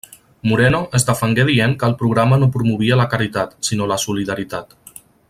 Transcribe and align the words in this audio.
Moreno 0.51 0.79
es 0.99 1.03
defengué 1.09 1.45
dient 1.49 1.75
que 1.83 1.89
el 1.89 1.95
programa 2.01 2.41
no 2.45 2.49
promovia 2.57 2.99
la 3.03 3.09
caritat, 3.15 3.55
sinó 3.69 3.91
la 3.93 4.03
solidaritat. 4.09 4.79